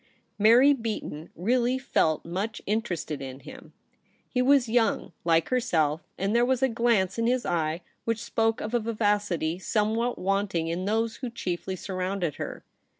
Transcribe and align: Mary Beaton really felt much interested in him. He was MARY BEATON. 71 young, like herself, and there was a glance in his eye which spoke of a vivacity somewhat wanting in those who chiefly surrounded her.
Mary 0.39 0.73
Beaton 0.73 1.29
really 1.35 1.77
felt 1.77 2.25
much 2.25 2.59
interested 2.65 3.21
in 3.21 3.41
him. 3.41 3.71
He 4.27 4.41
was 4.41 4.67
MARY 4.67 4.73
BEATON. 4.73 4.85
71 4.93 4.99
young, 5.03 5.13
like 5.25 5.49
herself, 5.49 6.01
and 6.17 6.35
there 6.35 6.43
was 6.43 6.63
a 6.63 6.69
glance 6.69 7.19
in 7.19 7.27
his 7.27 7.45
eye 7.45 7.81
which 8.03 8.23
spoke 8.23 8.61
of 8.61 8.73
a 8.73 8.79
vivacity 8.79 9.59
somewhat 9.59 10.17
wanting 10.17 10.69
in 10.69 10.85
those 10.85 11.17
who 11.17 11.29
chiefly 11.29 11.75
surrounded 11.75 12.37
her. 12.37 12.63